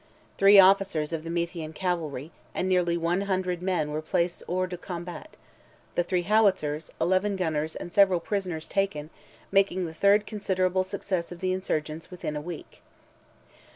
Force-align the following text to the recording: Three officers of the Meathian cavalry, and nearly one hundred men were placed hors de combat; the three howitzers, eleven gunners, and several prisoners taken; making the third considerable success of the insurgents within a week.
Three 0.39 0.57
officers 0.57 1.13
of 1.13 1.23
the 1.23 1.29
Meathian 1.29 1.73
cavalry, 1.75 2.31
and 2.55 2.67
nearly 2.67 2.97
one 2.97 3.21
hundred 3.21 3.61
men 3.61 3.91
were 3.91 4.01
placed 4.01 4.41
hors 4.49 4.65
de 4.69 4.75
combat; 4.79 5.37
the 5.93 6.03
three 6.03 6.23
howitzers, 6.23 6.91
eleven 6.99 7.35
gunners, 7.35 7.75
and 7.75 7.93
several 7.93 8.19
prisoners 8.19 8.67
taken; 8.67 9.11
making 9.51 9.85
the 9.85 9.93
third 9.93 10.25
considerable 10.25 10.83
success 10.83 11.31
of 11.31 11.39
the 11.39 11.53
insurgents 11.53 12.09
within 12.09 12.35
a 12.35 12.41
week. 12.41 12.81